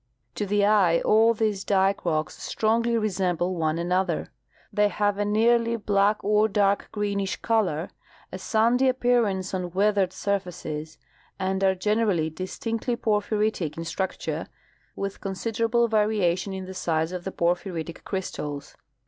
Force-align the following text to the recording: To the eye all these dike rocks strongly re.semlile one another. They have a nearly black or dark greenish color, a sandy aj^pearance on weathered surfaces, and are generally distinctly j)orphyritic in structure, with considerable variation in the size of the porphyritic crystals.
To 0.33 0.47
the 0.47 0.65
eye 0.65 0.99
all 1.01 1.35
these 1.35 1.63
dike 1.63 2.05
rocks 2.05 2.41
strongly 2.41 2.97
re.semlile 2.97 3.53
one 3.53 3.77
another. 3.77 4.31
They 4.73 4.87
have 4.87 5.19
a 5.19 5.25
nearly 5.25 5.75
black 5.75 6.23
or 6.23 6.47
dark 6.47 6.89
greenish 6.91 7.35
color, 7.43 7.91
a 8.31 8.39
sandy 8.39 8.91
aj^pearance 8.91 9.53
on 9.53 9.69
weathered 9.73 10.11
surfaces, 10.11 10.97
and 11.37 11.63
are 11.63 11.75
generally 11.75 12.31
distinctly 12.31 12.97
j)orphyritic 12.97 13.77
in 13.77 13.83
structure, 13.85 14.47
with 14.95 15.21
considerable 15.21 15.87
variation 15.87 16.51
in 16.51 16.65
the 16.65 16.73
size 16.73 17.11
of 17.11 17.23
the 17.23 17.31
porphyritic 17.31 18.03
crystals. 18.03 18.75